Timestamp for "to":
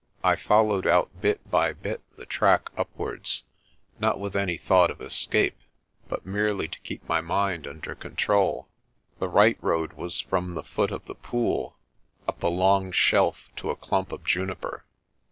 6.69-6.79, 13.57-13.69